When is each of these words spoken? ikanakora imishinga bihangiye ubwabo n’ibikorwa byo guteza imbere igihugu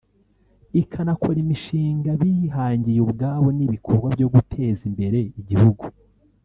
ikanakora 0.81 1.37
imishinga 1.45 2.09
bihangiye 2.21 2.99
ubwabo 3.05 3.47
n’ibikorwa 3.57 4.07
byo 4.15 4.27
guteza 4.33 4.81
imbere 4.89 5.19
igihugu 5.41 5.83